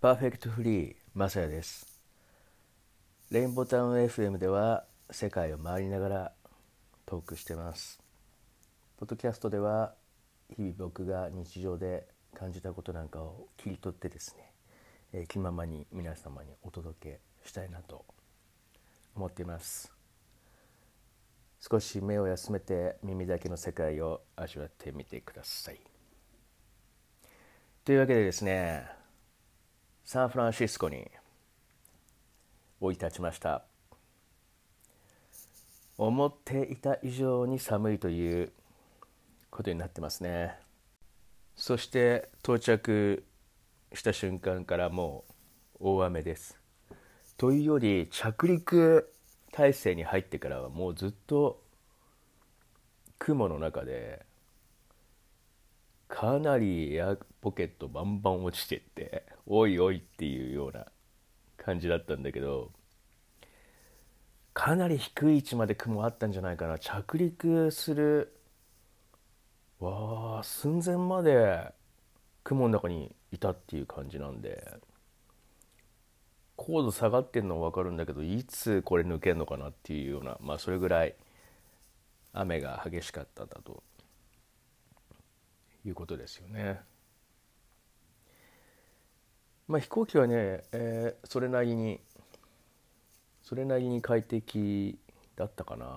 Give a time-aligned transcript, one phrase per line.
[0.00, 2.00] パーフェクトフリーマサヤです。
[3.32, 6.32] レインボータウン FM では世界を回りながら
[7.04, 7.98] トークしてます。
[8.96, 9.94] ポッドキャストでは
[10.54, 14.52] 日々僕が日常で感じたことなんかを切り取ってですね、
[15.14, 18.04] えー、気ままに皆様にお届けしたいなと
[19.16, 19.92] 思っています。
[21.58, 25.80] 少し目を休めて耳だけの世界を味わってみてください。
[27.84, 28.97] というわけでですね
[30.10, 31.06] サンフランシスコに
[32.80, 33.64] 降り立ちました。
[35.98, 38.50] 思っていた以上に寒いという
[39.50, 40.54] ことになってますね。
[41.56, 43.22] そして到着
[43.92, 45.24] した瞬間からも
[45.78, 46.58] う大雨です。
[47.36, 49.12] というより着陸
[49.52, 51.62] 体制に入ってからはもうずっと
[53.18, 54.24] 雲の中で
[56.08, 60.86] かなりエアポケットバンバン落ちてっておいおいっていうような
[61.56, 62.72] 感じだったんだけど
[64.54, 66.78] かなり低い位置まで雲あったんじゃないかな。
[66.78, 68.34] 着陸する
[69.80, 71.72] わあ寸前まで
[72.44, 74.78] 雲の中にいたっていう感じなんで
[76.56, 81.14] 高度下がってんのは分かるんだけどいつこれ抜けんのかなっていうようなまあそれぐらい
[82.32, 83.82] 雨が激しかったんだと。
[85.88, 86.80] いうことですよね。
[89.66, 92.00] まあ、飛行機はね、えー、それなりに
[93.42, 94.98] それなりに快適
[95.36, 95.88] だったかなっ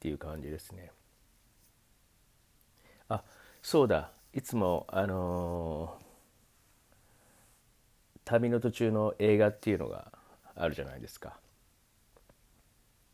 [0.00, 0.90] ていう感じですね。
[3.08, 3.22] あ
[3.62, 6.02] そうだいつもあのー、
[8.24, 10.12] 旅の途中の映画っていうのが
[10.54, 11.38] あるじゃないですか。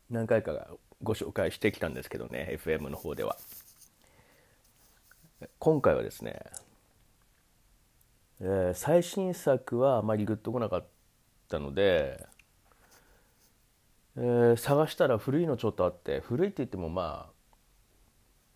[0.09, 0.67] 何回か
[1.01, 3.37] ご紹介してきたんですけどね FM の方では。
[5.59, 6.39] 今回はですね、
[8.41, 10.87] えー、最新作はあまりグッとこなかっ
[11.49, 12.25] たので、
[14.17, 17.29] えー、探したら古いのちょっとあって古いって言ってもま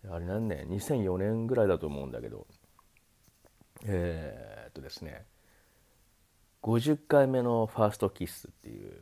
[0.08, 2.46] ああれ何年2004年ぐらいだと思うんだけど
[3.84, 5.24] えー、っとですね
[6.62, 8.92] 50回目のファーストキスっていう、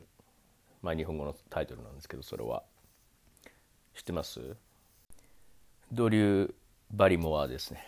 [0.81, 2.63] まあ、日本語のタイトルなんですけどそれは。
[3.95, 4.57] 知ってます？
[5.91, 6.53] ドリュー・
[6.91, 7.83] バリモアですね。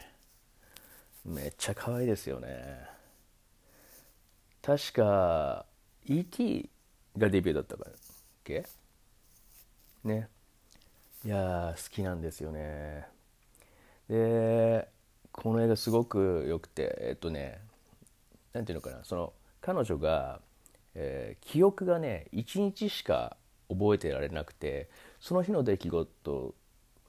[1.26, 2.86] めっちゃ可愛いですよね。
[4.62, 5.66] 確か
[6.06, 6.70] E.T.
[7.18, 7.94] がデビューだったからっ
[8.44, 8.66] け？
[10.04, 10.30] ね。
[11.26, 13.08] いや好きなんですよね。
[14.10, 14.88] で
[15.32, 17.60] この映画すごく良くてえっとね
[18.54, 20.40] 何ていうのかなその彼女が、
[20.96, 23.38] えー、記憶がね1日しか
[23.70, 26.56] 覚えてられなくてその日の出来事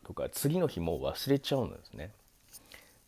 [0.09, 2.13] とか次の日も忘れちゃうんですね。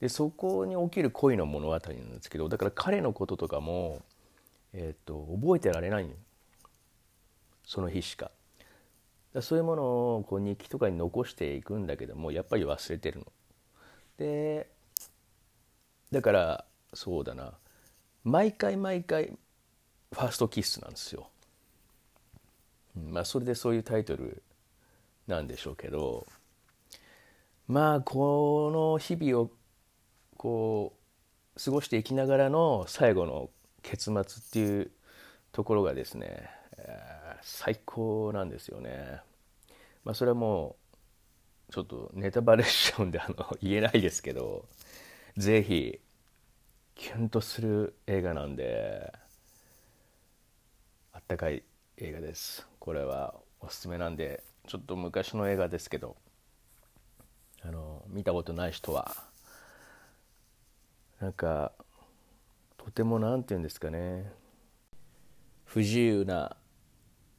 [0.02, 4.02] でそこに起きる恋の物語なんですけどだから彼のこととかも、
[4.74, 6.06] えーと、覚えてられない
[7.64, 8.30] その日しか。
[9.32, 9.82] だそういうもの
[10.16, 13.26] をこう日記とかに残していくんだけどもやっぱり忘れてるの。
[14.18, 14.68] で
[16.12, 17.54] だからそうだな
[18.24, 19.32] 毎回毎回
[20.12, 21.30] ファーストキスなんですよ。
[22.94, 24.42] まあそれでそういうタイトル
[25.26, 26.26] なんでしょうけど
[27.70, 29.50] まあこの日々を
[30.36, 30.98] こ
[31.54, 33.48] う過ごしていきながらの最後の
[33.82, 34.90] 結末っていう
[35.52, 36.50] ところがですね、
[37.42, 39.20] 最高なんですよね。
[40.02, 40.78] まあ、それはも
[41.68, 44.64] うちょっとネタバレしちゃうんであの言えないですけど
[45.36, 46.00] 是非
[46.96, 49.12] キュンとする映画なんで
[51.12, 51.62] あったかい
[51.98, 56.16] 映画ですこれはおすすめなんでちょっと昔の映画ですけど
[57.62, 59.14] あの見たことない人は
[61.20, 61.72] なんか
[62.78, 64.32] とても何て言うんですかね。
[65.66, 66.56] 不自由な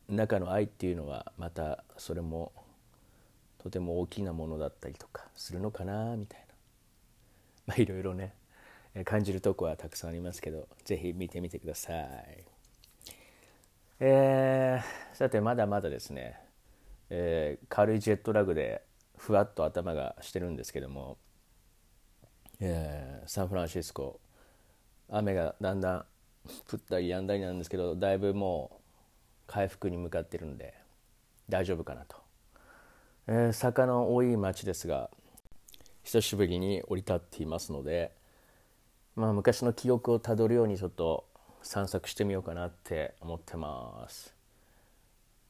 [0.07, 2.53] 中の愛っていうのはまたそれも
[3.57, 6.45] とても大きなものだったりとかするのかなみたいな。
[7.67, 8.35] まあいろいろね
[9.03, 12.45] 感じるとこはたくさんありますけど是非見てみてください。
[13.99, 16.39] えー、さてまだまだですね、
[17.09, 18.83] えー、軽いジェットラグで
[19.17, 21.17] ふわっと頭がしてるんですけども、
[22.59, 24.19] えー、サンフランシスコ
[25.09, 26.05] 雨がだんだん
[26.71, 28.81] 降ったりやんだりなんですけどだいぶもう
[29.47, 30.73] 回復に向かってるんで
[31.49, 32.15] 大丈夫かなと、
[33.27, 35.09] えー、坂の多い町ですが
[36.03, 38.11] 久しぶりに降り立っていますので、
[39.15, 41.25] まあ、昔の記憶をたどるようにちょっと
[41.61, 44.33] 散策してみようかなって思ってます。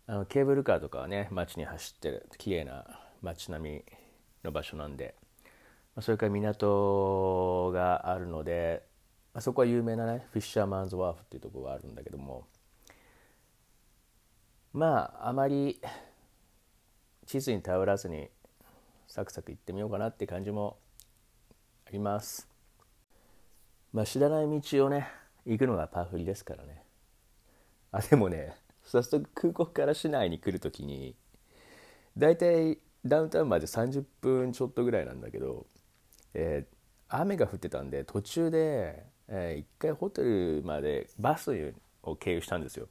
[0.08, 3.86] あのケーブルカーとかはね街に走ってる綺麗な街並み
[4.44, 5.16] の場所なんで
[5.96, 8.84] まそれから港があるので
[9.34, 12.48] あそこは有名なねフィッシャーマンズワーフっていうところがあるんだけども
[14.74, 15.82] まああまり
[17.26, 18.30] 地図に頼らずに
[19.08, 20.78] サクサク行ってみようかなって感じも
[21.86, 22.48] あります。
[23.92, 25.08] まあ知らない道をね
[25.46, 26.84] 行くのがパーフリですからね。
[27.92, 31.16] あでもね早速空港から市内に来る時に
[32.18, 35.66] 大体ダウンタウンまで30分ちょっとぐらいなんだけど、
[36.34, 36.76] えー、
[37.10, 42.88] 雨が降ってたんで途中で、えー、一回ホテルまでバスを経由したんですよ。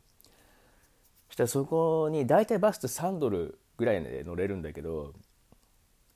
[1.29, 5.15] そしたらそこに大体バスって3ドルぐらいで乗れるんだけど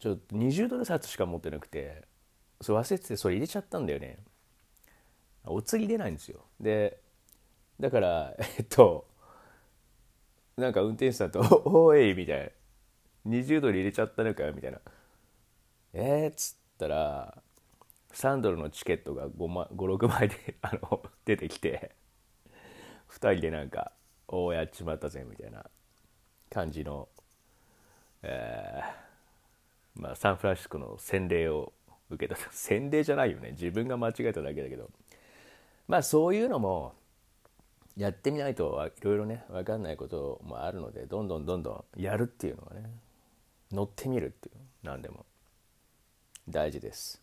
[0.01, 2.03] ちょっと20ドル札しか持ってなくて
[2.61, 4.19] それ忘れててそれ入れちゃったんだよね。
[5.47, 6.41] お釣り出ないんですよ。
[6.61, 6.99] で
[7.79, 9.07] だからえっと
[10.57, 12.51] なんか運転手さんと「おおい」みたいな
[13.27, 14.81] 「20ドル入れちゃったのかよ」みたいな
[15.95, 17.43] 「えー、っつったら
[18.13, 21.95] 3ドルのチケットが56枚で あの出てきて
[23.11, 23.93] 2人でなんか
[24.29, 25.65] 「おおやっちまったぜ」みたいな
[26.51, 27.09] 感じの、
[28.23, 31.73] えー、まあ、サンフランシスコの洗礼を
[32.11, 32.41] 受けた。
[32.53, 33.51] 洗礼じゃないよね。
[33.53, 34.91] 自分が間違えただけだけど。
[35.89, 36.95] まあそういうのも
[37.97, 42.91] やってみないといろいろね分かんないこともあるのでどんどんどんどんやるっていうのがね。
[43.73, 45.25] 乗ってみるっていう何でも。
[46.49, 47.23] 大事です。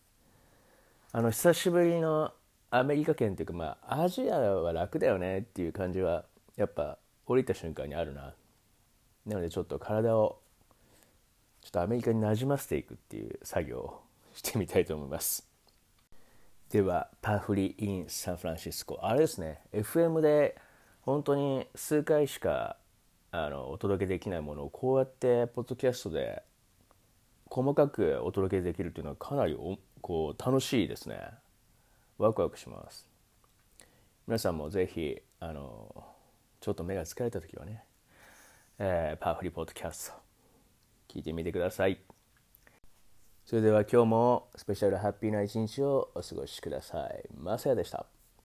[1.11, 2.31] あの久しぶりの
[2.71, 8.33] アメリカ圏っていうかまあアジアは楽だよねっていう感じはやっぱ降りた瞬間にあるな。
[9.25, 10.39] なのでちょっと体を
[11.61, 14.01] ちょっとアメリカになじませていくっていう作業を
[14.33, 15.47] してみたいと思います。
[16.71, 18.97] ではパフリ・イン・サンフランシスコ。
[19.03, 19.59] あれですね。
[19.73, 20.55] FM で
[21.01, 22.77] 本当に数回しか
[23.31, 26.43] あのお届けできないものをこうやってポッドキャストで
[27.45, 29.57] 細かくお届けできるというのはかなり
[30.01, 31.19] こう楽しいですね
[32.17, 33.07] ワクワクします
[34.27, 36.05] 皆さんもぜひあの
[36.59, 37.83] ちょっと目が疲れた時はね、
[38.79, 41.99] えー、パワフリポッドキャスト聞いてみてください
[43.45, 47.25] それでは今日もスペシャルハッピーな一日をお過ごしください。
[47.37, 48.05] マサヤでした。